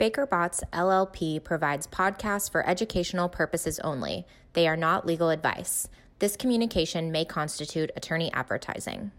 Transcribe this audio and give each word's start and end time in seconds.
Baker 0.00 0.24
Botts 0.24 0.64
LLP 0.72 1.44
provides 1.44 1.86
podcasts 1.86 2.50
for 2.50 2.66
educational 2.66 3.28
purposes 3.28 3.78
only. 3.80 4.26
They 4.54 4.66
are 4.66 4.74
not 4.74 5.04
legal 5.04 5.28
advice. 5.28 5.88
This 6.20 6.38
communication 6.38 7.12
may 7.12 7.26
constitute 7.26 7.90
attorney 7.94 8.32
advertising. 8.32 9.10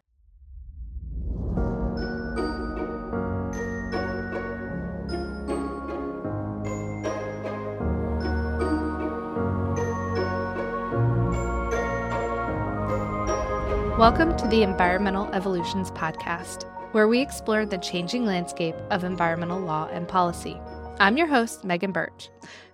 Welcome 13.99 14.35
to 14.37 14.47
the 14.47 14.63
Environmental 14.63 15.31
Evolutions 15.31 15.91
Podcast, 15.91 16.65
where 16.91 17.07
we 17.07 17.21
explore 17.21 17.65
the 17.65 17.77
changing 17.77 18.25
landscape 18.25 18.75
of 18.89 19.03
environmental 19.03 19.59
law 19.59 19.87
and 19.91 20.07
policy. 20.07 20.59
I'm 20.99 21.15
your 21.15 21.27
host, 21.27 21.63
Megan 21.63 21.93
Berge, 21.93 22.29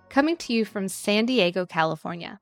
coming 0.09 0.35
to 0.37 0.53
you 0.53 0.65
from 0.65 0.87
San 0.87 1.27
Diego, 1.27 1.65
California. 1.67 2.39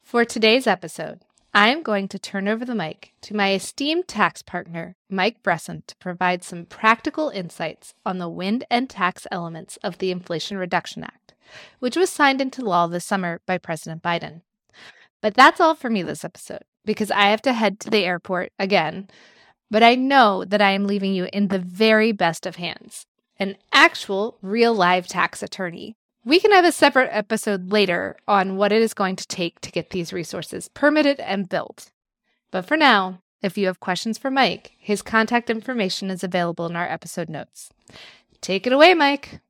For 0.00 0.24
today's 0.24 0.66
episode, 0.66 1.22
I 1.52 1.70
am 1.70 1.82
going 1.82 2.06
to 2.08 2.18
turn 2.18 2.46
over 2.46 2.64
the 2.64 2.74
mic 2.74 3.12
to 3.22 3.34
my 3.34 3.52
esteemed 3.52 4.06
tax 4.06 4.42
partner, 4.42 4.94
Mike 5.10 5.42
Bresson, 5.42 5.82
to 5.88 5.96
provide 5.96 6.44
some 6.44 6.66
practical 6.66 7.30
insights 7.30 7.94
on 8.06 8.18
the 8.18 8.28
wind 8.28 8.64
and 8.70 8.88
tax 8.88 9.26
elements 9.30 9.78
of 9.82 9.98
the 9.98 10.12
Inflation 10.12 10.56
Reduction 10.56 11.02
Act, 11.02 11.34
which 11.80 11.96
was 11.96 12.10
signed 12.10 12.40
into 12.40 12.64
law 12.64 12.86
this 12.86 13.04
summer 13.04 13.40
by 13.44 13.58
President 13.58 14.02
Biden. 14.02 14.42
But 15.20 15.34
that's 15.34 15.60
all 15.60 15.74
for 15.74 15.90
me 15.90 16.02
this 16.02 16.24
episode 16.24 16.62
because 16.84 17.10
I 17.10 17.26
have 17.26 17.42
to 17.42 17.52
head 17.52 17.80
to 17.80 17.90
the 17.90 18.04
airport 18.04 18.52
again. 18.58 19.08
But 19.72 19.82
I 19.82 19.94
know 19.94 20.44
that 20.44 20.60
I 20.60 20.72
am 20.72 20.86
leaving 20.86 21.14
you 21.14 21.28
in 21.32 21.48
the 21.48 21.58
very 21.58 22.12
best 22.12 22.44
of 22.44 22.56
hands 22.56 23.06
an 23.38 23.56
actual, 23.72 24.36
real 24.42 24.74
live 24.74 25.08
tax 25.08 25.42
attorney. 25.42 25.96
We 26.26 26.38
can 26.38 26.52
have 26.52 26.66
a 26.66 26.70
separate 26.70 27.08
episode 27.10 27.72
later 27.72 28.16
on 28.28 28.56
what 28.56 28.70
it 28.70 28.82
is 28.82 28.92
going 28.92 29.16
to 29.16 29.26
take 29.26 29.60
to 29.62 29.72
get 29.72 29.88
these 29.90 30.12
resources 30.12 30.68
permitted 30.68 31.18
and 31.20 31.48
built. 31.48 31.90
But 32.50 32.66
for 32.66 32.76
now, 32.76 33.22
if 33.40 33.56
you 33.56 33.66
have 33.66 33.80
questions 33.80 34.18
for 34.18 34.30
Mike, 34.30 34.72
his 34.78 35.00
contact 35.00 35.48
information 35.48 36.10
is 36.10 36.22
available 36.22 36.66
in 36.66 36.76
our 36.76 36.86
episode 36.86 37.30
notes. 37.30 37.70
Take 38.42 38.66
it 38.66 38.74
away, 38.74 38.92
Mike. 38.92 39.40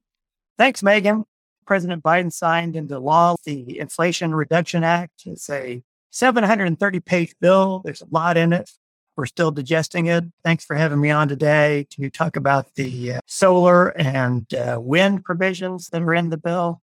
Thanks, 0.57 0.84
Megan. 0.84 1.25
President 1.67 2.01
Biden 2.03 2.33
signed 2.33 2.77
into 2.77 3.01
law 3.01 3.34
the 3.45 3.81
Inflation 3.81 4.36
Reduction 4.36 4.84
Act. 4.84 5.25
It's 5.27 5.51
a 5.51 5.83
730 6.11 7.01
page 7.01 7.34
bill. 7.41 7.83
There's 7.84 8.03
a 8.03 8.07
lot 8.11 8.36
in 8.36 8.53
it. 8.53 8.70
We're 9.17 9.27
still 9.27 9.51
digesting 9.51 10.07
it. 10.07 10.25
Thanks 10.43 10.65
for 10.65 10.75
having 10.75 11.01
me 11.01 11.11
on 11.11 11.29
today 11.29 11.87
to 11.91 12.09
talk 12.09 12.37
about 12.37 12.75
the 12.77 13.15
uh, 13.15 13.21
solar 13.27 13.89
and 13.89 14.53
uh, 14.55 14.79
wind 14.81 15.25
provisions 15.25 15.89
that 15.89 16.03
are 16.03 16.15
in 16.15 16.31
the 16.31 16.39
bill. 16.39 16.81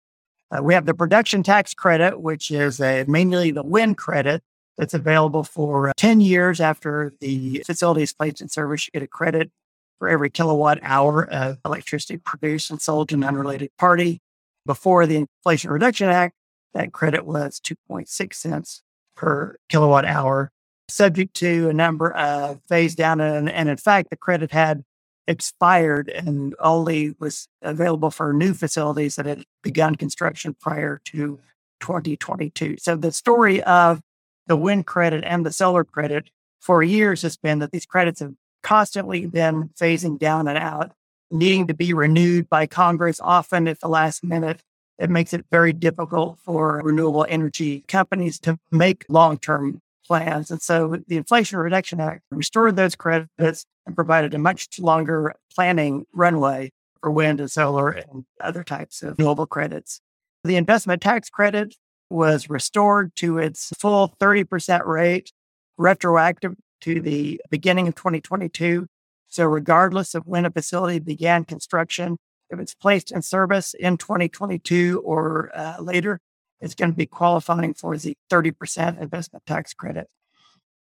Uh, 0.52 0.62
we 0.62 0.74
have 0.74 0.86
the 0.86 0.94
production 0.94 1.44
tax 1.44 1.74
credit, 1.74 2.22
which 2.22 2.52
is 2.52 2.80
a, 2.80 3.06
mainly 3.08 3.52
the 3.52 3.64
wind 3.64 3.98
credit 3.98 4.44
that's 4.78 4.94
available 4.94 5.44
for 5.44 5.90
uh, 5.90 5.94
10 5.98 6.22
years 6.22 6.62
after 6.62 7.14
the 7.20 7.64
facility 7.66 8.04
is 8.04 8.14
placed 8.14 8.42
in 8.42 8.50
service. 8.50 8.88
You 8.88 8.92
get 8.92 9.04
a 9.04 9.08
credit 9.08 9.52
for 9.98 10.08
every 10.08 10.30
kilowatt 10.30 10.80
hour 10.82 11.28
of 11.30 11.58
electricity 11.66 12.18
produced 12.18 12.72
and 12.72 12.82
sold 12.82 13.10
to 13.10 13.16
an 13.16 13.24
unrelated 13.24 13.72
party. 13.78 14.22
Before 14.66 15.06
the 15.06 15.16
Inflation 15.18 15.72
Reduction 15.72 16.10
Act, 16.10 16.36
that 16.74 16.94
credit 16.94 17.26
was 17.26 17.60
2.6 17.60 18.34
cents 18.34 18.84
per 19.16 19.58
kilowatt 19.68 20.06
hour, 20.06 20.52
subject 20.90 21.34
to 21.36 21.70
a 21.70 21.74
number 21.74 22.12
of 22.12 22.60
phase 22.68 22.96
down. 22.96 23.22
And, 23.22 23.50
and 23.50 23.70
in 23.70 23.78
fact, 23.78 24.10
the 24.10 24.16
credit 24.16 24.52
had 24.52 24.84
expired 25.28 26.10
and 26.10 26.56
only 26.60 27.16
was 27.20 27.48
available 27.62 28.10
for 28.10 28.34
new 28.34 28.54
facilities 28.54 29.16
that 29.16 29.26
had 29.26 29.44
begun 29.62 29.96
construction 29.96 30.56
prior 30.60 31.02
to 31.06 31.40
2022. 31.82 32.78
So 32.80 32.96
the 32.96 33.12
story 33.12 33.62
of 33.64 34.02
the 34.48 34.58
wind 34.58 34.88
credit 34.88 35.24
and 35.24 35.46
the 35.46 35.52
solar 35.52 35.84
credit 35.84 36.32
for 36.60 36.82
years 36.82 37.22
has 37.22 37.38
been 37.38 37.60
that 37.60 37.72
these 37.72 37.86
credits 37.86 38.20
have 38.20 38.34
constantly 38.64 39.26
been 39.28 39.70
phasing 39.80 40.18
down 40.18 40.48
and 40.48 40.58
out, 40.58 40.92
needing 41.32 41.68
to 41.68 41.74
be 41.74 41.94
renewed 41.94 42.50
by 42.50 42.66
Congress, 42.66 43.20
often 43.22 43.68
at 43.68 43.80
the 43.80 43.88
last 43.88 44.24
minute 44.24 44.62
it 45.00 45.10
makes 45.10 45.34
it 45.34 45.46
very 45.50 45.72
difficult 45.72 46.38
for 46.44 46.82
renewable 46.84 47.26
energy 47.30 47.86
companies 47.88 48.38
to 48.40 48.60
make 48.70 49.06
long 49.08 49.38
term 49.38 49.82
plans. 50.10 50.50
And 50.50 50.62
so 50.62 50.98
the 51.08 51.18
Inflation 51.18 51.60
Reduction 51.60 52.02
Act 52.02 52.24
restored 52.32 52.76
those 52.76 52.96
credits 52.96 53.66
and 53.86 53.96
provided 53.96 54.34
a 54.34 54.40
much 54.40 54.68
longer 54.80 55.36
planning 55.54 56.06
runway 56.14 56.72
for 57.00 57.12
wind 57.12 57.40
and 57.40 57.50
solar 57.50 57.92
and 57.92 58.26
other 58.42 58.64
types 58.64 59.04
of 59.04 59.20
renewable 59.20 59.46
credits. 59.46 60.02
The 60.44 60.56
investment 60.56 61.02
tax 61.02 61.30
credit 61.30 61.76
was 62.10 62.50
restored 62.50 63.16
to 63.18 63.38
its 63.38 63.72
full 63.80 64.16
30% 64.20 64.86
rate, 64.86 65.32
retroactive 65.78 66.56
to 66.82 67.00
the 67.00 67.40
beginning 67.52 67.88
of 67.88 67.96
2022. 67.96 68.88
So, 69.28 69.46
regardless 69.46 70.16
of 70.16 70.26
when 70.26 70.46
a 70.46 70.52
facility 70.52 70.98
began 70.98 71.46
construction, 71.46 72.18
if 72.50 72.60
it's 72.60 72.74
placed 72.74 73.12
in 73.12 73.22
service 73.22 73.76
in 73.76 73.98
2022 73.98 75.04
or 75.06 75.52
uh, 75.54 75.76
later, 75.80 76.20
it's 76.62 76.76
going 76.76 76.92
to 76.92 76.98
be 76.98 77.06
qualifying 77.06 77.74
for 77.74 77.98
the 77.98 78.16
30% 78.32 79.02
investment 79.02 79.46
tax 79.46 79.74
credit. 79.74 80.08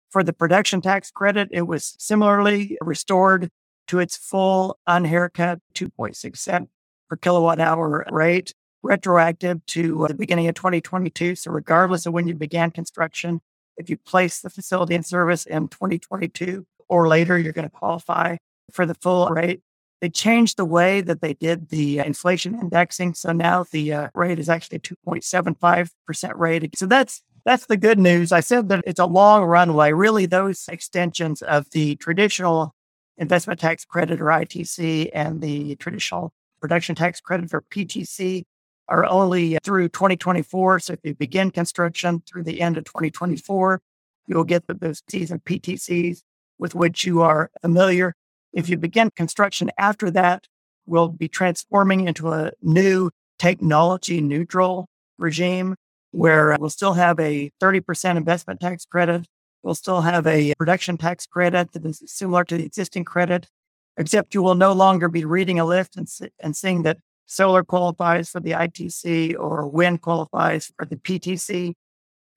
For 0.09 0.23
the 0.23 0.33
production 0.33 0.81
tax 0.81 1.11
credit, 1.11 1.49
it 1.51 1.63
was 1.63 1.95
similarly 1.99 2.77
restored 2.81 3.49
to 3.87 3.99
its 3.99 4.17
full 4.17 4.79
unhaircut 4.87 5.59
2.6 5.73 6.37
cent 6.37 6.69
per 7.09 7.15
kilowatt 7.15 7.59
hour 7.59 8.05
rate, 8.11 8.53
retroactive 8.83 9.65
to 9.65 10.05
uh, 10.05 10.07
the 10.07 10.13
beginning 10.13 10.47
of 10.47 10.55
2022. 10.55 11.35
So, 11.35 11.51
regardless 11.51 12.05
of 12.05 12.13
when 12.13 12.27
you 12.27 12.35
began 12.35 12.71
construction, 12.71 13.41
if 13.77 13.89
you 13.89 13.97
place 13.97 14.41
the 14.41 14.49
facility 14.49 14.95
in 14.95 15.03
service 15.03 15.45
in 15.45 15.67
2022 15.67 16.65
or 16.89 17.07
later, 17.07 17.37
you're 17.37 17.53
going 17.53 17.69
to 17.69 17.75
qualify 17.75 18.37
for 18.71 18.85
the 18.85 18.95
full 18.95 19.27
rate. 19.29 19.61
They 20.01 20.09
changed 20.09 20.57
the 20.57 20.65
way 20.65 21.01
that 21.01 21.21
they 21.21 21.33
did 21.33 21.69
the 21.69 21.99
uh, 21.99 22.05
inflation 22.05 22.59
indexing. 22.59 23.15
So 23.15 23.31
now 23.31 23.65
the 23.71 23.93
uh, 23.93 24.09
rate 24.13 24.39
is 24.39 24.49
actually 24.49 24.77
a 24.77 24.81
2.75% 24.81 26.35
rate. 26.35 26.77
So 26.77 26.85
that's 26.85 27.21
that's 27.45 27.67
the 27.67 27.77
good 27.77 27.97
news. 27.97 28.33
I 28.33 28.41
said 28.41 28.67
that 28.69 28.83
it's 28.85 28.99
a 28.99 29.05
long 29.05 29.43
runway. 29.43 29.93
Really, 29.93 30.25
those 30.25 30.67
extensions 30.67 31.41
of 31.41 31.69
the 31.71 31.95
traditional 31.95 32.75
investment 33.17 33.59
tax 33.59 33.85
credit 33.85 34.19
or 34.19 34.25
ITC 34.25 35.09
and 35.13 35.41
the 35.41 35.75
traditional 35.77 36.33
production 36.59 36.93
tax 36.93 37.21
credit 37.21 37.53
or 37.53 37.61
PTC 37.61 38.43
are 38.89 39.05
only 39.05 39.57
through 39.63 39.89
2024. 39.89 40.79
So 40.79 40.93
if 40.93 40.99
you 41.03 41.15
begin 41.15 41.51
construction 41.51 42.21
through 42.27 42.43
the 42.43 42.61
end 42.61 42.77
of 42.77 42.83
2024, 42.85 43.81
you'll 44.27 44.43
get 44.43 44.63
those 44.67 45.01
season 45.09 45.39
PTCs 45.39 46.23
with 46.59 46.75
which 46.75 47.05
you 47.05 47.21
are 47.21 47.49
familiar. 47.61 48.13
If 48.57 48.69
you 48.69 48.77
begin 48.77 49.11
construction 49.11 49.69
after 49.77 50.09
that, 50.09 50.47
we'll 50.87 51.09
be 51.09 51.27
transforming 51.27 52.07
into 52.07 52.31
a 52.31 52.53
new 52.63 53.11
technology 53.37 54.19
neutral 54.19 54.87
regime 55.19 55.75
where 56.09 56.53
uh, 56.53 56.57
we'll 56.59 56.71
still 56.71 56.93
have 56.93 57.19
a 57.19 57.51
30% 57.61 58.17
investment 58.17 58.59
tax 58.59 58.83
credit. 58.83 59.27
We'll 59.61 59.75
still 59.75 60.01
have 60.01 60.25
a 60.25 60.55
production 60.57 60.97
tax 60.97 61.27
credit 61.27 61.73
that 61.73 61.85
is 61.85 62.01
similar 62.07 62.43
to 62.45 62.57
the 62.57 62.65
existing 62.65 63.05
credit, 63.05 63.47
except 63.95 64.33
you 64.33 64.41
will 64.41 64.55
no 64.55 64.73
longer 64.73 65.07
be 65.07 65.23
reading 65.23 65.59
a 65.59 65.65
list 65.65 65.95
and, 65.95 66.07
and 66.39 66.57
seeing 66.57 66.81
that 66.81 66.97
solar 67.27 67.63
qualifies 67.63 68.31
for 68.31 68.39
the 68.39 68.53
ITC 68.53 69.37
or 69.37 69.67
wind 69.67 70.01
qualifies 70.01 70.71
for 70.75 70.87
the 70.87 70.95
PTC. 70.95 71.75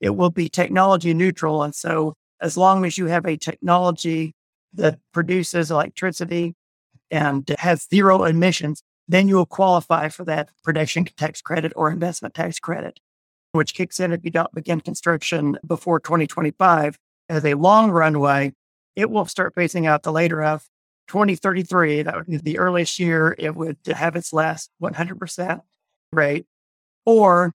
It 0.02 0.10
will 0.10 0.28
be 0.28 0.50
technology 0.50 1.14
neutral. 1.14 1.62
And 1.62 1.74
so, 1.74 2.12
as 2.42 2.58
long 2.58 2.84
as 2.84 2.98
you 2.98 3.06
have 3.06 3.24
a 3.24 3.38
technology 3.38 4.34
that 4.74 4.98
produces 5.12 5.70
electricity 5.70 6.54
and 7.10 7.48
has 7.58 7.86
zero 7.88 8.24
emissions, 8.24 8.82
then 9.08 9.28
you 9.28 9.36
will 9.36 9.46
qualify 9.46 10.08
for 10.08 10.24
that 10.24 10.50
production 10.62 11.04
tax 11.04 11.42
credit 11.42 11.72
or 11.74 11.90
investment 11.90 12.34
tax 12.34 12.58
credit, 12.60 13.00
which 13.52 13.74
kicks 13.74 13.98
in 13.98 14.12
if 14.12 14.20
you 14.24 14.30
don't 14.30 14.54
begin 14.54 14.80
construction 14.80 15.58
before 15.66 15.98
2025. 15.98 16.96
As 17.28 17.44
a 17.44 17.54
long 17.54 17.90
runway, 17.90 18.52
it 18.96 19.10
will 19.10 19.26
start 19.26 19.54
phasing 19.54 19.86
out 19.86 20.02
the 20.02 20.12
later 20.12 20.42
of 20.42 20.66
2033. 21.08 22.02
That 22.02 22.16
would 22.16 22.26
be 22.26 22.36
the 22.36 22.58
earliest 22.58 22.98
year 22.98 23.34
it 23.38 23.54
would 23.54 23.78
have 23.86 24.14
its 24.14 24.32
last 24.32 24.70
100% 24.82 25.60
rate. 26.12 26.46
Or 27.04 27.52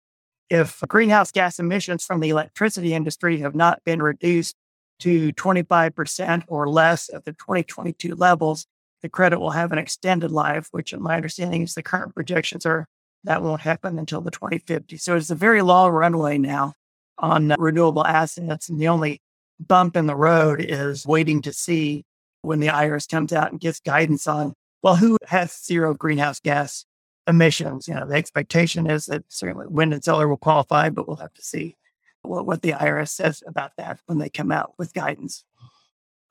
if 0.49 0.81
greenhouse 0.87 1.31
gas 1.31 1.59
emissions 1.59 2.03
from 2.03 2.19
the 2.19 2.29
electricity 2.29 2.93
industry 2.93 3.39
have 3.39 3.55
not 3.55 3.83
been 3.83 4.01
reduced 4.01 4.55
to 5.03 5.33
25% 5.33 6.43
or 6.47 6.69
less 6.69 7.09
of 7.09 7.23
the 7.25 7.33
2022 7.33 8.15
levels, 8.15 8.65
the 9.01 9.09
credit 9.09 9.39
will 9.39 9.51
have 9.51 9.71
an 9.73 9.77
extended 9.77 10.31
life, 10.31 10.69
which, 10.71 10.93
in 10.93 11.01
my 11.01 11.15
understanding, 11.15 11.63
is 11.63 11.73
the 11.73 11.83
current 11.83 12.15
projections 12.15 12.65
are 12.65 12.87
that 13.25 13.41
won't 13.41 13.61
happen 13.61 13.99
until 13.99 14.21
the 14.21 14.31
2050. 14.31 14.97
So 14.97 15.15
it's 15.15 15.29
a 15.29 15.35
very 15.35 15.61
long 15.61 15.91
runway 15.91 16.37
now 16.37 16.73
on 17.17 17.53
renewable 17.57 18.05
assets. 18.05 18.69
And 18.69 18.79
the 18.79 18.87
only 18.87 19.21
bump 19.59 19.95
in 19.95 20.07
the 20.07 20.15
road 20.15 20.61
is 20.61 21.05
waiting 21.05 21.41
to 21.43 21.53
see 21.53 22.03
when 22.41 22.59
the 22.59 22.67
IRS 22.67 23.09
comes 23.09 23.31
out 23.31 23.51
and 23.51 23.61
gives 23.61 23.79
guidance 23.79 24.27
on, 24.27 24.53
well, 24.81 24.95
who 24.97 25.17
has 25.27 25.57
zero 25.63 25.93
greenhouse 25.93 26.39
gas 26.39 26.85
emissions. 27.27 27.87
You 27.87 27.95
know, 27.95 28.05
the 28.05 28.15
expectation 28.15 28.89
is 28.89 29.05
that 29.05 29.23
certainly 29.29 29.67
wind 29.67 29.93
and 29.93 30.03
solar 30.03 30.27
will 30.27 30.37
qualify, 30.37 30.89
but 30.89 31.07
we'll 31.07 31.17
have 31.17 31.33
to 31.33 31.41
see 31.41 31.75
what, 32.23 32.45
what 32.45 32.61
the 32.61 32.71
IRS 32.71 33.09
says 33.09 33.43
about 33.45 33.71
that 33.77 33.99
when 34.05 34.17
they 34.17 34.29
come 34.29 34.51
out 34.51 34.73
with 34.77 34.93
guidance. 34.93 35.45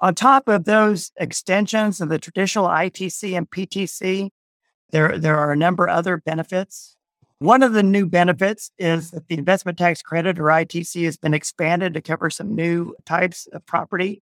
On 0.00 0.14
top 0.14 0.48
of 0.48 0.64
those 0.64 1.12
extensions 1.16 2.00
of 2.00 2.08
the 2.08 2.18
traditional 2.18 2.66
ITC 2.66 3.36
and 3.36 3.48
PTC, 3.48 4.30
there, 4.90 5.16
there 5.16 5.38
are 5.38 5.52
a 5.52 5.56
number 5.56 5.86
of 5.86 5.96
other 5.96 6.16
benefits. 6.16 6.96
One 7.38 7.62
of 7.62 7.72
the 7.72 7.82
new 7.82 8.06
benefits 8.06 8.70
is 8.78 9.10
that 9.12 9.28
the 9.28 9.38
investment 9.38 9.78
tax 9.78 10.02
credit 10.02 10.38
or 10.38 10.44
ITC 10.44 11.04
has 11.04 11.16
been 11.16 11.34
expanded 11.34 11.94
to 11.94 12.00
cover 12.00 12.30
some 12.30 12.54
new 12.54 12.94
types 13.04 13.46
of 13.52 13.64
property. 13.64 14.22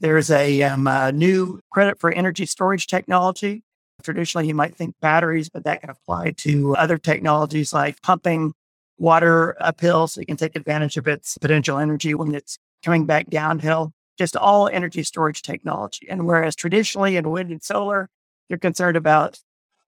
There's 0.00 0.30
a, 0.30 0.62
um, 0.62 0.86
a 0.86 1.12
new 1.12 1.60
credit 1.70 1.98
for 1.98 2.10
energy 2.12 2.46
storage 2.46 2.86
technology. 2.86 3.62
Traditionally, 4.02 4.48
you 4.48 4.54
might 4.54 4.76
think 4.76 4.94
batteries, 5.00 5.48
but 5.48 5.64
that 5.64 5.80
can 5.80 5.90
apply 5.90 6.32
to 6.38 6.76
other 6.76 6.98
technologies 6.98 7.72
like 7.72 8.02
pumping 8.02 8.52
water 8.98 9.56
uphill 9.60 10.06
so 10.06 10.20
you 10.20 10.26
can 10.26 10.36
take 10.36 10.56
advantage 10.56 10.96
of 10.96 11.06
its 11.06 11.36
potential 11.38 11.78
energy 11.78 12.14
when 12.14 12.34
it's 12.34 12.58
coming 12.84 13.06
back 13.06 13.28
downhill. 13.28 13.92
Just 14.18 14.36
all 14.36 14.68
energy 14.68 15.02
storage 15.02 15.42
technology. 15.42 16.06
And 16.08 16.26
whereas 16.26 16.56
traditionally 16.56 17.16
in 17.16 17.30
wind 17.30 17.50
and 17.50 17.62
solar, 17.62 18.08
you're 18.48 18.58
concerned 18.58 18.96
about, 18.96 19.38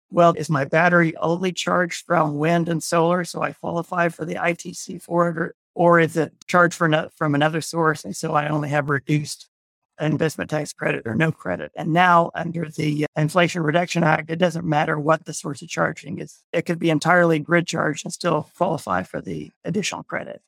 well, 0.09 0.33
is 0.37 0.49
my 0.49 0.63
battery 0.63 1.15
only 1.17 1.51
charged 1.51 2.05
from 2.05 2.37
wind 2.37 2.69
and 2.69 2.81
solar? 2.81 3.25
So 3.25 3.41
I 3.41 3.51
qualify 3.51 4.09
for 4.09 4.23
the 4.25 4.35
ITC 4.35 5.01
for 5.01 5.29
it, 5.29 5.37
or, 5.37 5.55
or 5.75 5.99
is 5.99 6.15
it 6.15 6.33
charged 6.47 6.75
for 6.75 7.09
from 7.15 7.35
another 7.35 7.61
source? 7.61 8.05
And 8.05 8.15
so 8.15 8.33
I 8.33 8.47
only 8.47 8.69
have 8.69 8.89
reduced 8.89 9.49
investment 9.99 10.49
tax 10.49 10.73
credit 10.73 11.03
or 11.05 11.15
no 11.15 11.31
credit. 11.31 11.71
And 11.75 11.93
now 11.93 12.31
under 12.35 12.69
the 12.69 13.05
Inflation 13.15 13.63
Reduction 13.63 14.03
Act, 14.03 14.29
it 14.29 14.37
doesn't 14.37 14.65
matter 14.65 14.99
what 14.99 15.25
the 15.25 15.33
source 15.33 15.61
of 15.61 15.69
charging 15.69 16.19
is. 16.19 16.39
It 16.51 16.63
could 16.65 16.79
be 16.79 16.89
entirely 16.89 17.39
grid 17.39 17.67
charged 17.67 18.05
and 18.05 18.13
still 18.13 18.49
qualify 18.57 19.03
for 19.03 19.21
the 19.21 19.51
additional 19.63 20.03
credit. 20.03 20.41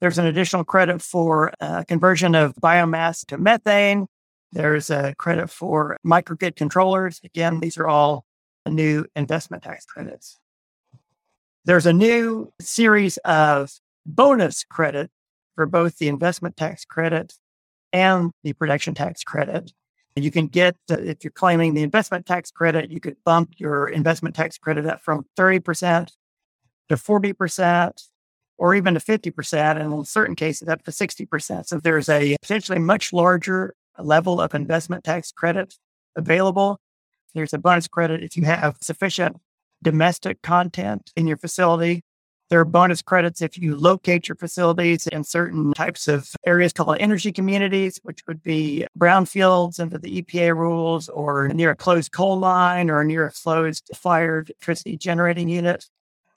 There's 0.00 0.18
an 0.18 0.26
additional 0.26 0.64
credit 0.64 1.00
for 1.00 1.52
uh, 1.60 1.84
conversion 1.84 2.34
of 2.34 2.54
biomass 2.56 3.24
to 3.26 3.38
methane. 3.38 4.08
There's 4.50 4.90
a 4.90 5.14
credit 5.16 5.48
for 5.48 5.96
microgrid 6.04 6.56
controllers. 6.56 7.20
Again, 7.24 7.60
these 7.60 7.78
are 7.78 7.86
all 7.86 8.24
new 8.68 9.06
investment 9.14 9.62
tax 9.62 9.84
credits. 9.86 10.38
There's 11.64 11.86
a 11.86 11.92
new 11.92 12.52
series 12.60 13.16
of 13.18 13.72
bonus 14.04 14.64
credit 14.64 15.10
for 15.54 15.66
both 15.66 15.98
the 15.98 16.08
investment 16.08 16.56
tax 16.56 16.84
credit 16.84 17.34
and 17.92 18.30
the 18.42 18.52
production 18.52 18.94
tax 18.94 19.22
credit. 19.22 19.72
You 20.14 20.30
can 20.30 20.46
get, 20.46 20.76
if 20.88 21.24
you're 21.24 21.30
claiming 21.30 21.74
the 21.74 21.82
investment 21.82 22.26
tax 22.26 22.50
credit, 22.50 22.90
you 22.90 23.00
could 23.00 23.16
bump 23.24 23.54
your 23.56 23.88
investment 23.88 24.34
tax 24.34 24.58
credit 24.58 24.86
up 24.86 25.02
from 25.02 25.24
30% 25.38 26.12
to 26.88 26.96
40% 26.96 28.08
or 28.58 28.74
even 28.74 28.94
to 28.94 29.00
50%, 29.00 29.80
and 29.80 29.92
in 29.92 30.04
certain 30.04 30.36
cases, 30.36 30.68
up 30.68 30.82
to 30.84 30.90
60%. 30.90 31.66
So 31.66 31.80
there's 31.80 32.08
a 32.08 32.36
potentially 32.42 32.78
much 32.78 33.12
larger 33.12 33.74
level 33.98 34.40
of 34.40 34.54
investment 34.54 35.02
tax 35.02 35.32
credit 35.32 35.74
available. 36.14 36.78
There's 37.34 37.54
a 37.54 37.58
bonus 37.58 37.88
credit 37.88 38.22
if 38.22 38.36
you 38.36 38.44
have 38.44 38.76
sufficient 38.82 39.38
domestic 39.82 40.42
content 40.42 41.10
in 41.16 41.26
your 41.26 41.38
facility 41.38 42.04
there 42.52 42.60
are 42.60 42.66
bonus 42.66 43.00
credits 43.00 43.40
if 43.40 43.56
you 43.56 43.74
locate 43.74 44.28
your 44.28 44.36
facilities 44.36 45.06
in 45.06 45.24
certain 45.24 45.72
types 45.72 46.06
of 46.06 46.28
areas 46.44 46.74
called 46.74 46.98
energy 47.00 47.32
communities, 47.32 47.98
which 48.02 48.20
would 48.28 48.42
be 48.42 48.86
brownfields 48.98 49.80
under 49.80 49.96
the 49.96 50.20
EPA 50.20 50.54
rules, 50.54 51.08
or 51.08 51.48
near 51.48 51.70
a 51.70 51.74
closed 51.74 52.12
coal 52.12 52.38
line, 52.38 52.90
or 52.90 53.04
near 53.04 53.24
a 53.24 53.30
closed 53.30 53.88
fired 53.94 54.50
electricity 54.50 54.98
generating 54.98 55.48
unit. 55.48 55.88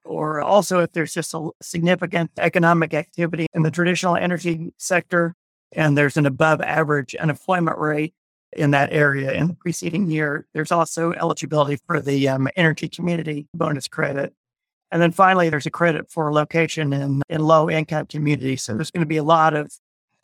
Or 0.05 0.39
also, 0.39 0.79
if 0.79 0.93
there's 0.93 1.13
just 1.13 1.33
a 1.33 1.49
significant 1.61 2.31
economic 2.37 2.93
activity 2.93 3.47
in 3.53 3.63
the 3.63 3.71
traditional 3.71 4.15
energy 4.15 4.71
sector 4.77 5.35
and 5.73 5.97
there's 5.97 6.15
an 6.15 6.25
above 6.25 6.61
average 6.61 7.13
unemployment 7.15 7.77
rate 7.77 8.13
in 8.55 8.71
that 8.71 8.93
area 8.93 9.33
in 9.33 9.49
the 9.49 9.53
preceding 9.55 10.09
year, 10.09 10.47
there's 10.53 10.71
also 10.71 11.11
eligibility 11.11 11.77
for 11.85 11.99
the 11.99 12.29
um, 12.29 12.47
energy 12.55 12.87
community 12.87 13.49
bonus 13.53 13.89
credit. 13.89 14.33
And 14.91 15.01
then 15.01 15.11
finally, 15.11 15.49
there's 15.49 15.65
a 15.65 15.71
credit 15.71 16.09
for 16.09 16.31
location 16.31 16.93
in, 16.93 17.21
in 17.29 17.41
low 17.41 17.69
income 17.69 18.05
communities. 18.05 18.63
So 18.63 18.75
there's 18.75 18.91
going 18.91 19.01
to 19.01 19.07
be 19.07 19.17
a 19.17 19.23
lot 19.23 19.53
of 19.53 19.71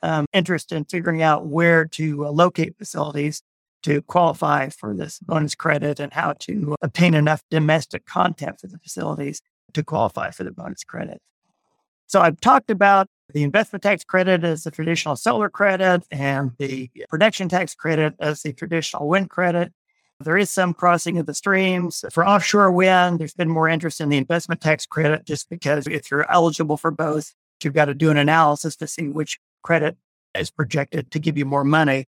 um, 0.03 0.25
interest 0.33 0.71
in 0.71 0.85
figuring 0.85 1.21
out 1.21 1.45
where 1.45 1.85
to 1.85 2.27
uh, 2.27 2.31
locate 2.31 2.77
facilities 2.77 3.41
to 3.83 4.01
qualify 4.03 4.69
for 4.69 4.95
this 4.95 5.19
bonus 5.19 5.55
credit 5.55 5.99
and 5.99 6.13
how 6.13 6.33
to 6.33 6.75
obtain 6.81 7.13
enough 7.13 7.43
domestic 7.49 8.05
content 8.05 8.59
for 8.59 8.67
the 8.67 8.77
facilities 8.77 9.41
to 9.73 9.83
qualify 9.83 10.31
for 10.31 10.43
the 10.43 10.51
bonus 10.51 10.83
credit. 10.83 11.19
So 12.07 12.21
I've 12.21 12.39
talked 12.41 12.69
about 12.69 13.07
the 13.33 13.43
investment 13.43 13.83
tax 13.83 14.03
credit 14.03 14.43
as 14.43 14.63
the 14.63 14.71
traditional 14.71 15.15
solar 15.15 15.49
credit 15.49 16.03
and 16.11 16.51
the 16.57 16.91
production 17.09 17.47
tax 17.47 17.73
credit 17.73 18.13
as 18.19 18.41
the 18.41 18.53
traditional 18.53 19.07
wind 19.07 19.29
credit. 19.29 19.71
There 20.23 20.38
is 20.38 20.50
some 20.50 20.73
crossing 20.73 21.18
of 21.18 21.25
the 21.25 21.33
streams. 21.33 22.06
For 22.12 22.25
offshore 22.25 22.71
wind, 22.71 23.19
there's 23.19 23.33
been 23.33 23.50
more 23.50 23.68
interest 23.68 24.01
in 24.01 24.09
the 24.09 24.18
investment 24.18 24.62
tax 24.62 24.85
credit 24.85 25.25
just 25.25 25.50
because 25.50 25.88
if 25.88 26.09
you're 26.09 26.31
eligible 26.31 26.77
for 26.77 26.91
both, 26.91 27.33
you've 27.63 27.73
got 27.73 27.85
to 27.85 27.94
do 27.94 28.09
an 28.09 28.18
analysis 28.18 28.75
to 28.77 28.88
see 28.88 29.07
which 29.07 29.39
credit 29.63 29.97
is 30.35 30.50
projected 30.50 31.12
to 31.12 31.19
give 31.19 31.38
you 31.38 31.45
more 31.45 31.63
money. 31.63 32.06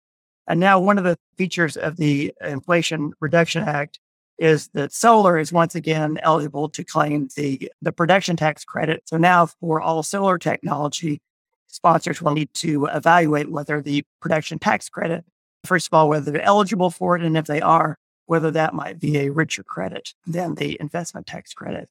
And 0.46 0.58
now, 0.58 0.80
one 0.80 0.98
of 0.98 1.04
the 1.04 1.18
features 1.36 1.76
of 1.76 1.96
the 1.96 2.32
Inflation 2.40 3.12
Reduction 3.20 3.62
Act 3.62 4.00
is 4.38 4.68
that 4.74 4.92
solar 4.92 5.38
is 5.38 5.52
once 5.52 5.74
again 5.74 6.18
eligible 6.22 6.68
to 6.70 6.82
claim 6.82 7.28
the, 7.36 7.70
the 7.80 7.92
production 7.92 8.36
tax 8.36 8.64
credit. 8.64 9.02
So 9.06 9.16
now, 9.16 9.46
for 9.46 9.80
all 9.80 10.02
solar 10.02 10.38
technology, 10.38 11.20
sponsors 11.68 12.20
will 12.20 12.32
need 12.32 12.52
to 12.54 12.86
evaluate 12.86 13.50
whether 13.50 13.80
the 13.80 14.04
production 14.20 14.58
tax 14.58 14.88
credit, 14.88 15.24
first 15.64 15.86
of 15.86 15.94
all, 15.94 16.08
whether 16.08 16.30
they're 16.30 16.42
eligible 16.42 16.90
for 16.90 17.16
it, 17.16 17.22
and 17.22 17.36
if 17.36 17.46
they 17.46 17.60
are, 17.60 17.96
whether 18.26 18.50
that 18.50 18.74
might 18.74 19.00
be 19.00 19.18
a 19.18 19.30
richer 19.30 19.62
credit 19.62 20.14
than 20.26 20.54
the 20.54 20.76
investment 20.80 21.26
tax 21.26 21.52
credit. 21.52 21.88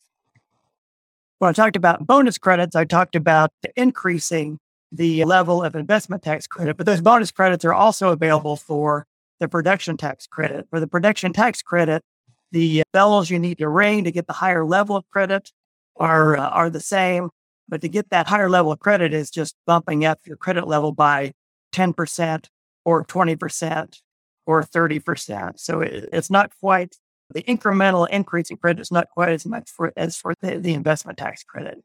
When 1.40 1.50
I 1.50 1.54
talked 1.54 1.76
about 1.76 2.06
bonus 2.06 2.38
credits, 2.38 2.76
I 2.76 2.86
talked 2.86 3.16
about 3.16 3.52
increasing 3.76 4.60
the 4.92 5.24
level 5.24 5.64
of 5.64 5.76
investment 5.76 6.22
tax 6.24 6.48
credit, 6.48 6.78
but 6.78 6.86
those 6.86 7.02
bonus 7.02 7.32
credits 7.32 7.66
are 7.66 7.74
also 7.74 8.10
available 8.10 8.56
for 8.56 9.08
the 9.40 9.48
production 9.48 9.98
tax 9.98 10.28
credit. 10.28 10.68
For 10.70 10.80
the 10.80 10.88
production 10.88 11.34
tax 11.34 11.62
credit, 11.62 12.04
the 12.52 12.84
bells 12.94 13.30
you 13.30 13.40
need 13.40 13.58
to 13.58 13.70
ring 13.70 14.04
to 14.04 14.12
get 14.12 14.28
the 14.28 14.34
higher 14.34 14.66
level 14.66 14.96
of 14.96 15.10
credit 15.10 15.52
are, 15.96 16.38
uh, 16.38 16.50
are 16.50 16.70
the 16.70 16.80
same. 16.80 17.30
But 17.68 17.82
to 17.82 17.90
get 17.90 18.10
that 18.10 18.28
higher 18.28 18.50
level 18.50 18.72
of 18.72 18.80
credit 18.80 19.14
is 19.14 19.32
just 19.32 19.56
bumping 19.66 20.06
up 20.06 20.20
your 20.26 20.38
credit 20.38 20.68
level 20.68 20.92
by 20.92 21.32
10% 21.74 22.46
or 22.84 23.06
20% 23.06 24.02
or 24.46 24.64
30%. 24.64 25.60
So 25.60 25.82
it, 25.82 26.10
it's 26.12 26.30
not 26.30 26.52
quite 26.60 26.96
the 27.34 27.44
incremental 27.44 28.10
increase 28.10 28.50
in 28.50 28.58
credit 28.58 28.82
is 28.82 28.92
not 28.92 29.10
quite 29.10 29.30
as 29.30 29.46
much 29.46 29.70
for 29.70 29.94
as 29.96 30.18
for 30.18 30.34
the, 30.42 30.58
the 30.58 30.74
investment 30.74 31.18
tax 31.18 31.44
credit. 31.44 31.84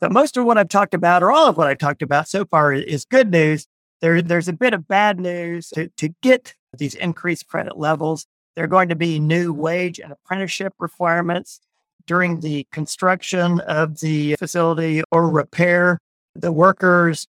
But 0.00 0.12
most 0.12 0.36
of 0.36 0.44
what 0.44 0.58
I've 0.58 0.68
talked 0.68 0.94
about, 0.94 1.22
or 1.22 1.30
all 1.30 1.48
of 1.48 1.56
what 1.56 1.66
I've 1.66 1.78
talked 1.78 2.02
about 2.02 2.28
so 2.28 2.44
far, 2.44 2.72
is 2.72 3.04
good 3.04 3.30
news. 3.30 3.66
There, 4.00 4.22
there's 4.22 4.48
a 4.48 4.52
bit 4.52 4.74
of 4.74 4.86
bad 4.86 5.18
news 5.18 5.70
to, 5.70 5.88
to 5.96 6.10
get 6.22 6.54
these 6.76 6.94
increased 6.94 7.48
credit 7.48 7.76
levels. 7.76 8.26
There 8.54 8.64
are 8.64 8.68
going 8.68 8.90
to 8.90 8.96
be 8.96 9.18
new 9.18 9.52
wage 9.52 9.98
and 9.98 10.12
apprenticeship 10.12 10.74
requirements 10.78 11.60
during 12.06 12.40
the 12.40 12.66
construction 12.70 13.60
of 13.60 13.98
the 13.98 14.36
facility 14.36 15.02
or 15.10 15.28
repair. 15.28 15.98
The 16.36 16.52
workers 16.52 17.26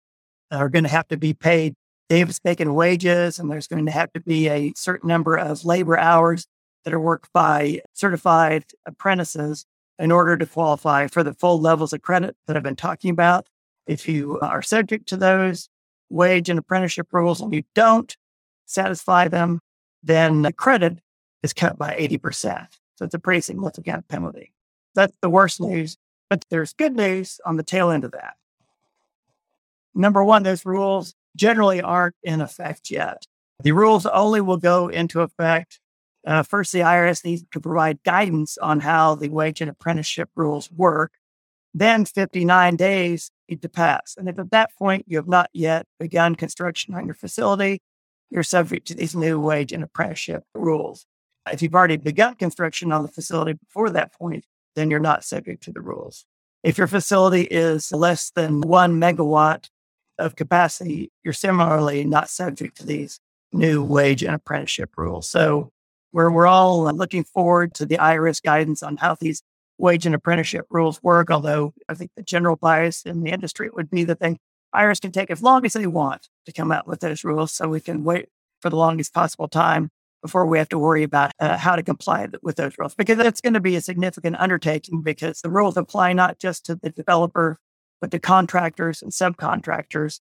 are 0.51 0.69
going 0.69 0.84
to 0.84 0.89
have 0.89 1.08
to 1.08 1.17
be 1.17 1.34
paid 1.34 1.75
Davis 2.09 2.39
Bacon 2.39 2.73
wages, 2.73 3.37
and 3.37 3.49
there's 3.49 3.67
going 3.67 3.85
to 3.85 3.91
have 3.91 4.11
to 4.13 4.19
be 4.19 4.49
a 4.49 4.73
certain 4.75 5.07
number 5.07 5.37
of 5.37 5.63
labor 5.63 5.97
hours 5.97 6.47
that 6.83 6.93
are 6.93 6.99
worked 6.99 7.31
by 7.33 7.81
certified 7.93 8.65
apprentices 8.85 9.65
in 9.99 10.11
order 10.11 10.35
to 10.35 10.45
qualify 10.45 11.07
for 11.07 11.23
the 11.23 11.33
full 11.33 11.61
levels 11.61 11.93
of 11.93 12.01
credit 12.01 12.35
that 12.47 12.57
I've 12.57 12.63
been 12.63 12.75
talking 12.75 13.11
about. 13.11 13.47
If 13.85 14.07
you 14.07 14.39
are 14.39 14.61
subject 14.61 15.07
to 15.09 15.17
those 15.17 15.69
wage 16.09 16.49
and 16.49 16.57
apprenticeship 16.57 17.07
rules 17.11 17.41
and 17.41 17.53
you 17.53 17.63
don't 17.75 18.15
satisfy 18.65 19.27
them, 19.27 19.59
then 20.01 20.41
the 20.41 20.53
credit 20.53 20.99
is 21.43 21.53
cut 21.53 21.77
by 21.77 21.95
80%. 21.95 22.67
So 22.95 23.05
it's 23.05 23.13
a 23.13 23.19
pretty 23.19 23.41
significant 23.41 24.07
penalty. 24.07 24.53
That's 24.95 25.13
the 25.21 25.29
worst 25.29 25.61
news, 25.61 25.97
but 26.29 26.43
there's 26.49 26.73
good 26.73 26.95
news 26.95 27.39
on 27.45 27.57
the 27.57 27.63
tail 27.63 27.91
end 27.91 28.03
of 28.03 28.11
that. 28.11 28.35
Number 29.93 30.23
one, 30.23 30.43
those 30.43 30.65
rules 30.65 31.13
generally 31.39 31.81
aren't 31.81 32.15
in 32.22 32.41
effect 32.41 32.91
yet. 32.91 33.25
The 33.63 33.72
rules 33.72 34.05
only 34.05 34.41
will 34.41 34.58
go 34.58 34.89
into 34.89 35.22
effect. 35.22 35.79
Uh, 36.27 36.43
first, 36.43 36.72
the 36.72 36.79
IRS 36.79 37.24
needs 37.24 37.43
to 37.51 37.60
provide 37.60 38.03
guidance 38.03 38.58
on 38.58 38.81
how 38.81 39.15
the 39.15 39.29
wage 39.29 39.62
and 39.62 39.69
apprenticeship 39.69 40.29
rules 40.36 40.72
work. 40.72 41.13
Then 41.74 42.05
59 42.05 42.75
days 42.75 43.31
need 43.48 43.62
to 43.62 43.69
pass. 43.69 44.15
And 44.17 44.27
if 44.27 44.38
at 44.38 44.51
that 44.51 44.75
point 44.77 45.05
you 45.08 45.17
have 45.17 45.27
not 45.27 45.50
yet 45.53 45.86
begun 46.00 46.36
construction 46.36 46.93
on 46.93 47.05
your 47.05 47.15
facility, 47.15 47.81
you're 48.29 48.43
subject 48.43 48.88
to 48.88 48.96
these 48.96 49.15
new 49.15 49.39
wage 49.39 49.72
and 49.72 49.84
apprenticeship 49.84 50.43
rules. 50.53 51.05
If 51.51 51.62
you've 51.62 51.74
already 51.74 51.98
begun 51.98 52.36
construction 52.36 52.91
on 52.91 53.03
the 53.03 53.08
facility 53.08 53.53
before 53.53 53.89
that 53.91 54.13
point, 54.13 54.46
then 54.75 54.91
you're 54.91 55.00
not 55.00 55.24
subject 55.24 55.63
to 55.63 55.72
the 55.72 55.81
rules. 55.81 56.25
If 56.63 56.77
your 56.77 56.88
facility 56.88 57.43
is 57.43 57.91
less 57.91 58.31
than 58.31 58.62
one 58.62 59.00
megawatt 59.00 59.69
of 60.19 60.35
capacity, 60.35 61.11
you're 61.23 61.33
similarly 61.33 62.03
not 62.03 62.29
subject 62.29 62.77
to 62.77 62.85
these 62.85 63.19
new 63.51 63.83
wage 63.83 64.23
and 64.23 64.35
apprenticeship 64.35 64.91
rules. 64.97 65.27
So 65.29 65.71
we're, 66.11 66.29
we're 66.31 66.47
all 66.47 66.83
looking 66.93 67.23
forward 67.23 67.73
to 67.75 67.85
the 67.85 67.97
IRS 67.97 68.41
guidance 68.41 68.83
on 68.83 68.97
how 68.97 69.15
these 69.15 69.41
wage 69.77 70.05
and 70.05 70.13
apprenticeship 70.13 70.65
rules 70.69 71.01
work, 71.01 71.31
although 71.31 71.73
I 71.88 71.93
think 71.93 72.11
the 72.15 72.23
general 72.23 72.55
bias 72.55 73.03
in 73.03 73.23
the 73.23 73.31
industry 73.31 73.69
would 73.71 73.89
be 73.89 74.03
that 74.03 74.19
they 74.19 74.38
IRS 74.75 75.01
can 75.01 75.11
take 75.11 75.31
as 75.31 75.41
long 75.41 75.65
as 75.65 75.73
they 75.73 75.88
want 75.88 76.27
to 76.45 76.51
come 76.51 76.71
out 76.71 76.88
with 76.88 76.99
those 76.99 77.23
rules 77.23 77.51
so 77.51 77.67
we 77.67 77.79
can 77.79 78.03
wait 78.03 78.29
for 78.61 78.69
the 78.69 78.75
longest 78.75 79.13
possible 79.13 79.47
time 79.47 79.89
before 80.21 80.45
we 80.45 80.57
have 80.57 80.69
to 80.69 80.77
worry 80.77 81.03
about 81.03 81.31
uh, 81.39 81.57
how 81.57 81.75
to 81.75 81.81
comply 81.81 82.27
with 82.43 82.57
those 82.57 82.77
rules 82.77 82.93
because 82.93 83.17
it's 83.19 83.41
going 83.41 83.53
to 83.53 83.59
be 83.59 83.75
a 83.75 83.81
significant 83.81 84.35
undertaking 84.38 85.01
because 85.01 85.41
the 85.41 85.49
rules 85.49 85.77
apply 85.77 86.13
not 86.13 86.39
just 86.39 86.65
to 86.65 86.75
the 86.75 86.89
developer 86.89 87.57
but 88.01 88.11
to 88.11 88.19
contractors 88.19 89.01
and 89.01 89.11
subcontractors 89.11 90.19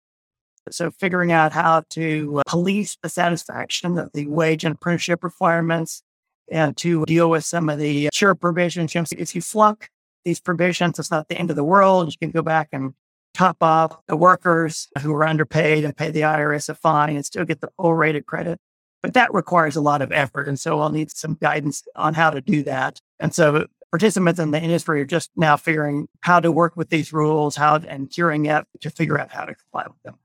so 0.71 0.91
figuring 0.91 1.33
out 1.33 1.53
how 1.53 1.83
to 1.89 2.41
uh, 2.41 2.43
police 2.47 2.99
the 3.03 3.09
satisfaction 3.09 3.97
of 3.99 4.11
the 4.13 4.27
wage 4.27 4.65
and 4.65 4.75
apprenticeship 4.75 5.25
requirements 5.25 6.03
and 6.51 6.77
to 6.77 7.05
deal 7.07 7.31
with 7.31 7.45
some 7.45 7.69
of 7.69 7.79
the 7.79 8.09
cure 8.13 8.35
provisions 8.35 8.95
if 9.13 9.35
you 9.35 9.41
flunk 9.41 9.89
these 10.25 10.41
provisions 10.41 10.99
it's 10.99 11.11
not 11.11 11.29
the 11.29 11.39
end 11.39 11.51
of 11.51 11.57
the 11.57 11.65
world 11.65 12.13
you 12.13 12.19
can 12.19 12.31
go 12.31 12.43
back 12.43 12.69
and 12.73 12.93
top 13.39 13.63
off 13.63 13.97
the 14.09 14.17
workers 14.17 14.89
who 15.03 15.15
are 15.15 15.25
underpaid 15.25 15.85
and 15.85 15.97
pay 15.97 16.11
the 16.11 16.23
IRS 16.23 16.69
a 16.69 16.75
fine 16.75 17.15
and 17.15 17.25
still 17.25 17.45
get 17.45 17.61
the 17.61 17.71
full 17.77 17.95
rate 17.95 18.17
of 18.17 18.27
credit. 18.27 18.59
But 19.01 19.15
that 19.15 19.33
requires 19.33 19.77
a 19.77 19.81
lot 19.81 20.03
of 20.03 20.11
effort. 20.11 20.49
And 20.49 20.59
so 20.59 20.81
I'll 20.81 20.91
need 20.91 21.13
some 21.13 21.39
guidance 21.41 21.85
on 21.95 22.15
how 22.15 22.31
to 22.31 22.41
do 22.41 22.65
that. 22.65 22.99
And 23.21 23.33
so 23.33 23.67
participants 23.91 24.39
in 24.39 24.51
the 24.51 24.61
industry 24.61 25.01
are 25.01 25.07
just 25.07 25.31
now 25.37 25.57
figuring 25.57 26.09
how 26.21 26.41
to 26.41 26.53
work 26.53 26.77
with 26.77 26.91
these 26.91 27.13
rules, 27.13 27.57
how 27.57 27.77
and 27.77 28.11
curing 28.11 28.47
it 28.47 28.67
to 28.81 28.91
figure 28.91 29.19
out 29.19 29.33
how 29.33 29.45
to 29.45 29.55
comply 29.55 29.85
with 29.87 30.03
them. 30.03 30.17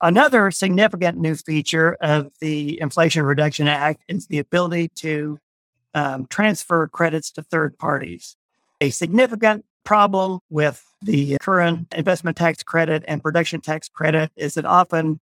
Another 0.00 0.50
significant 0.50 1.18
new 1.18 1.34
feature 1.34 1.96
of 2.00 2.32
the 2.40 2.80
Inflation 2.80 3.22
Reduction 3.22 3.68
Act 3.68 4.02
is 4.08 4.26
the 4.26 4.38
ability 4.38 4.88
to 4.96 5.38
um, 5.94 6.26
transfer 6.26 6.88
credits 6.88 7.30
to 7.32 7.42
third 7.42 7.78
parties. 7.78 8.36
A 8.80 8.90
significant 8.90 9.64
problem 9.84 10.40
with 10.50 10.84
the 11.00 11.36
current 11.40 11.92
investment 11.94 12.36
tax 12.36 12.62
credit 12.62 13.04
and 13.06 13.22
production 13.22 13.60
tax 13.60 13.88
credit 13.88 14.32
is 14.36 14.56
it 14.56 14.64
often 14.64 15.20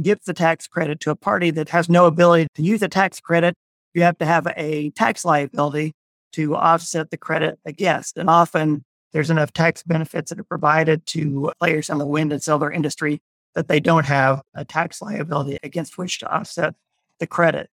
gives 0.00 0.24
the 0.24 0.34
tax 0.34 0.66
credit 0.66 1.00
to 1.00 1.10
a 1.10 1.16
party 1.16 1.50
that 1.50 1.68
has 1.68 1.88
no 1.88 2.06
ability 2.06 2.46
to 2.54 2.62
use 2.62 2.82
a 2.82 2.88
tax 2.88 3.20
credit. 3.20 3.54
You 3.94 4.02
have 4.02 4.18
to 4.18 4.26
have 4.26 4.46
a 4.56 4.90
tax 4.90 5.24
liability 5.24 5.92
to 6.36 6.54
offset 6.54 7.10
the 7.10 7.16
credit 7.16 7.58
against. 7.64 8.18
And 8.18 8.28
often 8.28 8.84
there's 9.12 9.30
enough 9.30 9.54
tax 9.54 9.82
benefits 9.82 10.28
that 10.28 10.38
are 10.38 10.44
provided 10.44 11.06
to 11.06 11.50
players 11.58 11.88
in 11.88 11.96
the 11.96 12.06
wind 12.06 12.30
and 12.30 12.42
solar 12.42 12.70
industry 12.70 13.20
that 13.54 13.68
they 13.68 13.80
don't 13.80 14.04
have 14.04 14.42
a 14.54 14.66
tax 14.66 15.00
liability 15.00 15.58
against 15.62 15.96
which 15.96 16.18
to 16.18 16.30
offset 16.30 16.74
the 17.20 17.26
credit. 17.26 17.70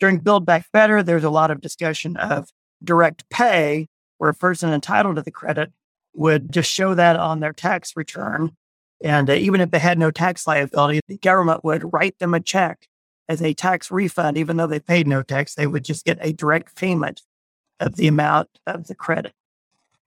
During 0.00 0.18
Build 0.18 0.44
Back 0.44 0.66
Better, 0.72 1.00
there's 1.00 1.22
a 1.22 1.30
lot 1.30 1.52
of 1.52 1.60
discussion 1.60 2.16
of 2.16 2.48
direct 2.82 3.30
pay 3.30 3.86
where 4.18 4.30
a 4.30 4.34
person 4.34 4.72
entitled 4.72 5.14
to 5.14 5.22
the 5.22 5.30
credit 5.30 5.70
would 6.12 6.52
just 6.52 6.68
show 6.68 6.94
that 6.94 7.14
on 7.14 7.38
their 7.38 7.52
tax 7.52 7.92
return. 7.94 8.50
And 9.00 9.30
uh, 9.30 9.34
even 9.34 9.60
if 9.60 9.70
they 9.70 9.78
had 9.78 9.96
no 9.96 10.10
tax 10.10 10.44
liability, 10.44 11.00
the 11.06 11.18
government 11.18 11.62
would 11.62 11.92
write 11.92 12.18
them 12.18 12.34
a 12.34 12.40
check 12.40 12.88
as 13.28 13.40
a 13.40 13.54
tax 13.54 13.92
refund, 13.92 14.36
even 14.36 14.56
though 14.56 14.66
they 14.66 14.80
paid 14.80 15.06
no 15.06 15.22
tax. 15.22 15.54
They 15.54 15.68
would 15.68 15.84
just 15.84 16.04
get 16.04 16.18
a 16.20 16.32
direct 16.32 16.74
payment 16.74 17.22
of 17.82 17.96
the 17.96 18.06
amount 18.06 18.48
of 18.66 18.86
the 18.86 18.94
credit. 18.94 19.32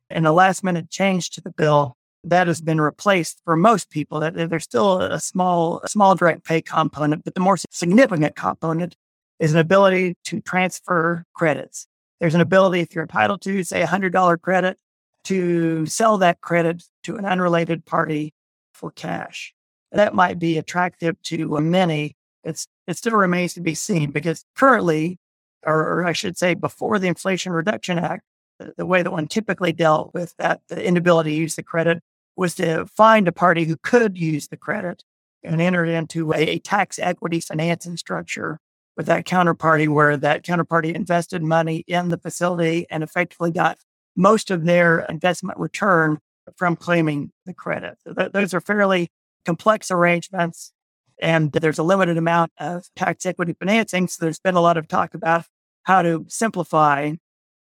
And 0.09 0.25
a 0.25 0.31
last 0.31 0.63
minute 0.63 0.89
change 0.89 1.29
to 1.31 1.41
the 1.41 1.51
bill 1.51 1.95
that 2.23 2.47
has 2.47 2.61
been 2.61 2.81
replaced 2.81 3.41
for 3.43 3.55
most 3.55 3.89
people. 3.89 4.19
That 4.19 4.33
there's 4.33 4.63
still 4.63 5.01
a 5.01 5.19
small, 5.19 5.81
a 5.81 5.89
small 5.89 6.15
direct 6.15 6.43
pay 6.43 6.61
component, 6.61 7.23
but 7.23 7.35
the 7.35 7.39
more 7.39 7.57
significant 7.69 8.35
component 8.35 8.95
is 9.39 9.53
an 9.53 9.59
ability 9.59 10.15
to 10.25 10.41
transfer 10.41 11.25
credits. 11.33 11.87
There's 12.19 12.35
an 12.35 12.41
ability, 12.41 12.79
if 12.79 12.95
you're 12.95 13.03
entitled 13.03 13.41
to, 13.41 13.63
say, 13.63 13.81
a 13.81 13.87
$100 13.87 14.41
credit, 14.41 14.77
to 15.25 15.85
sell 15.85 16.17
that 16.19 16.39
credit 16.41 16.83
to 17.03 17.17
an 17.17 17.25
unrelated 17.25 17.85
party 17.85 18.33
for 18.73 18.91
cash. 18.91 19.53
That 19.91 20.13
might 20.13 20.39
be 20.39 20.57
attractive 20.57 21.21
to 21.23 21.59
many. 21.59 22.15
It's, 22.43 22.67
it 22.87 22.97
still 22.97 23.13
remains 23.13 23.53
to 23.55 23.61
be 23.61 23.75
seen 23.75 24.11
because 24.11 24.45
currently, 24.55 25.17
or, 25.65 25.99
or 25.99 26.05
I 26.05 26.13
should 26.13 26.37
say, 26.37 26.53
before 26.53 26.99
the 26.99 27.07
Inflation 27.07 27.51
Reduction 27.51 27.99
Act, 27.99 28.23
the, 28.59 28.73
the 28.77 28.85
way 28.85 29.03
that 29.03 29.11
one 29.11 29.27
typically 29.27 29.73
dealt 29.73 30.13
with 30.13 30.33
that, 30.37 30.61
the 30.69 30.83
inability 30.83 31.31
to 31.31 31.37
use 31.37 31.55
the 31.55 31.63
credit 31.63 32.01
was 32.35 32.55
to 32.55 32.85
find 32.85 33.27
a 33.27 33.31
party 33.31 33.65
who 33.65 33.77
could 33.77 34.17
use 34.17 34.47
the 34.47 34.57
credit 34.57 35.03
and 35.43 35.61
enter 35.61 35.85
into 35.85 36.33
a, 36.33 36.37
a 36.37 36.59
tax 36.59 36.99
equity 36.99 37.39
financing 37.39 37.97
structure 37.97 38.59
with 38.97 39.05
that 39.05 39.25
counterparty 39.25 39.87
where 39.87 40.17
that 40.17 40.43
counterparty 40.43 40.93
invested 40.93 41.43
money 41.43 41.83
in 41.87 42.09
the 42.09 42.17
facility 42.17 42.85
and 42.89 43.03
effectively 43.03 43.51
got 43.51 43.77
most 44.15 44.49
of 44.49 44.65
their 44.65 44.99
investment 45.09 45.59
return 45.59 46.17
from 46.55 46.75
claiming 46.75 47.31
the 47.45 47.53
credit. 47.53 47.97
So 48.05 48.13
th- 48.13 48.31
those 48.31 48.53
are 48.53 48.61
fairly 48.61 49.09
complex 49.45 49.91
arrangements 49.91 50.71
and 51.21 51.51
there's 51.51 51.79
a 51.79 51.83
limited 51.83 52.17
amount 52.17 52.51
of 52.57 52.85
tax 52.95 53.25
equity 53.25 53.55
financing. 53.57 54.07
So 54.07 54.25
there's 54.25 54.39
been 54.39 54.55
a 54.55 54.61
lot 54.61 54.77
of 54.77 54.87
talk 54.87 55.13
about 55.13 55.45
how 55.85 56.01
to 56.01 56.25
simplify 56.27 57.13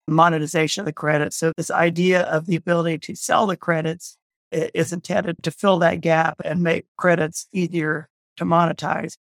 monetization 0.07 0.83
of 0.83 0.87
the 0.87 0.93
credits. 0.93 1.37
So 1.37 1.53
this 1.57 1.71
idea 1.71 2.23
of 2.23 2.47
the 2.47 2.57
ability 2.57 2.99
to 2.99 3.15
sell 3.15 3.47
the 3.47 3.57
credits 3.57 4.19
is 4.51 4.93
intended 4.93 5.43
to 5.43 5.51
fill 5.51 5.79
that 5.79 6.01
gap 6.01 6.41
and 6.45 6.63
make 6.63 6.87
credits 6.97 7.47
easier 7.53 8.09
to 8.37 8.45
monetize 8.45 9.17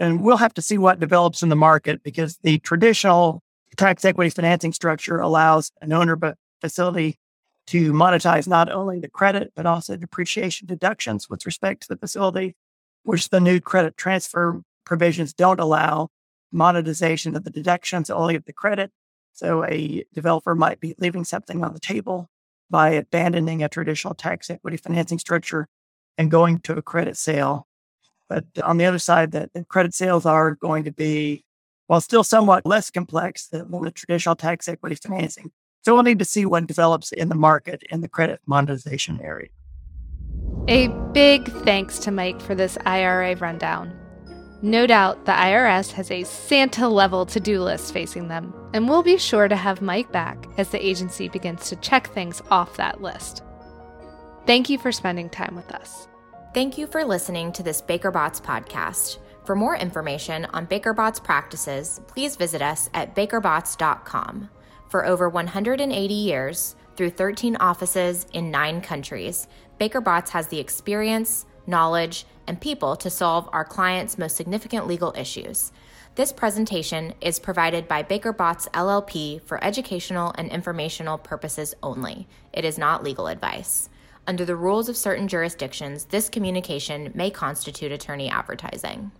and 0.00 0.22
we'll 0.22 0.38
have 0.38 0.54
to 0.54 0.62
see 0.62 0.78
what 0.78 1.00
develops 1.00 1.42
in 1.42 1.48
the 1.48 1.56
market 1.56 2.02
because 2.02 2.38
the 2.42 2.58
traditional 2.58 3.42
tax 3.76 4.04
equity 4.04 4.30
financing 4.30 4.72
structure 4.72 5.18
allows 5.18 5.70
an 5.80 5.92
owner 5.92 6.18
facility 6.60 7.18
to 7.66 7.92
monetize 7.92 8.48
not 8.48 8.70
only 8.70 8.98
the 8.98 9.08
credit, 9.08 9.52
but 9.54 9.66
also 9.66 9.96
depreciation 9.96 10.66
deductions 10.66 11.28
with 11.28 11.46
respect 11.46 11.82
to 11.82 11.88
the 11.88 11.96
facility, 11.96 12.56
which 13.04 13.28
the 13.28 13.40
new 13.40 13.60
credit 13.60 13.96
transfer 13.96 14.60
provisions 14.84 15.32
don't 15.32 15.60
allow 15.60 16.08
monetization 16.52 17.36
of 17.36 17.44
the 17.44 17.50
deductions, 17.50 18.10
only 18.10 18.36
of 18.36 18.44
the 18.44 18.52
credit. 18.52 18.90
So 19.32 19.64
a 19.64 20.04
developer 20.12 20.54
might 20.54 20.80
be 20.80 20.94
leaving 20.98 21.24
something 21.24 21.64
on 21.64 21.72
the 21.72 21.80
table 21.80 22.28
by 22.70 22.90
abandoning 22.90 23.62
a 23.62 23.68
traditional 23.68 24.14
tax 24.14 24.50
equity 24.50 24.76
financing 24.76 25.18
structure 25.18 25.68
and 26.18 26.30
going 26.30 26.60
to 26.60 26.76
a 26.76 26.82
credit 26.82 27.16
sale 27.16 27.66
but 28.32 28.46
on 28.64 28.78
the 28.78 28.86
other 28.86 28.98
side, 28.98 29.32
that 29.32 29.50
credit 29.68 29.92
sales 29.92 30.24
are 30.24 30.54
going 30.54 30.84
to 30.84 30.90
be, 30.90 31.44
while 31.86 32.00
still 32.00 32.24
somewhat 32.24 32.64
less 32.64 32.90
complex 32.90 33.48
than 33.48 33.70
the 33.70 33.90
traditional 33.90 34.36
tax 34.36 34.68
equity 34.68 34.94
financing. 34.94 35.50
So 35.82 35.92
we'll 35.92 36.02
need 36.02 36.18
to 36.20 36.24
see 36.24 36.46
what 36.46 36.66
develops 36.66 37.12
in 37.12 37.28
the 37.28 37.34
market 37.34 37.82
in 37.90 38.00
the 38.00 38.08
credit 38.08 38.40
monetization 38.46 39.20
area. 39.20 39.50
A 40.68 40.88
big 41.12 41.46
thanks 41.64 41.98
to 41.98 42.10
Mike 42.10 42.40
for 42.40 42.54
this 42.54 42.78
IRA 42.86 43.36
rundown. 43.36 44.01
No 44.64 44.86
doubt 44.86 45.24
the 45.24 45.32
IRS 45.32 45.90
has 45.92 46.08
a 46.12 46.22
Santa 46.22 46.88
level 46.88 47.26
to 47.26 47.40
do 47.40 47.60
list 47.60 47.92
facing 47.92 48.28
them, 48.28 48.54
and 48.72 48.88
we'll 48.88 49.02
be 49.02 49.18
sure 49.18 49.48
to 49.48 49.56
have 49.56 49.82
Mike 49.82 50.12
back 50.12 50.46
as 50.56 50.68
the 50.68 50.84
agency 50.84 51.28
begins 51.28 51.68
to 51.68 51.76
check 51.76 52.06
things 52.06 52.40
off 52.48 52.76
that 52.76 53.02
list. 53.02 53.42
Thank 54.46 54.70
you 54.70 54.78
for 54.78 54.92
spending 54.92 55.28
time 55.28 55.56
with 55.56 55.72
us. 55.72 56.06
Thank 56.54 56.78
you 56.78 56.86
for 56.86 57.04
listening 57.04 57.50
to 57.54 57.64
this 57.64 57.80
Baker 57.80 58.12
Botts 58.12 58.40
podcast. 58.40 59.18
For 59.44 59.56
more 59.56 59.76
information 59.76 60.44
on 60.52 60.66
Baker 60.66 60.94
Botts 60.94 61.18
practices, 61.18 62.00
please 62.06 62.36
visit 62.36 62.62
us 62.62 62.88
at 62.94 63.16
bakerbotts.com. 63.16 64.48
For 64.88 65.04
over 65.04 65.28
180 65.28 66.14
years, 66.14 66.76
through 66.96 67.10
13 67.10 67.56
offices 67.56 68.26
in 68.32 68.52
nine 68.52 68.80
countries, 68.80 69.48
Baker 69.78 70.00
Botts 70.00 70.30
has 70.30 70.46
the 70.46 70.60
experience, 70.60 71.46
knowledge, 71.66 72.26
and 72.46 72.60
people 72.60 72.96
to 72.96 73.10
solve 73.10 73.48
our 73.52 73.64
clients' 73.64 74.18
most 74.18 74.36
significant 74.36 74.86
legal 74.86 75.14
issues. 75.16 75.72
This 76.14 76.32
presentation 76.32 77.14
is 77.20 77.38
provided 77.38 77.88
by 77.88 78.02
Baker 78.02 78.34
BakerBots 78.34 78.68
LLP 78.72 79.40
for 79.40 79.64
educational 79.64 80.34
and 80.36 80.50
informational 80.50 81.16
purposes 81.16 81.74
only. 81.82 82.28
It 82.52 82.64
is 82.64 82.76
not 82.76 83.02
legal 83.02 83.28
advice. 83.28 83.88
Under 84.26 84.44
the 84.44 84.56
rules 84.56 84.88
of 84.88 84.96
certain 84.96 85.26
jurisdictions, 85.26 86.04
this 86.04 86.28
communication 86.28 87.12
may 87.14 87.30
constitute 87.30 87.92
attorney 87.92 88.28
advertising. 88.28 89.10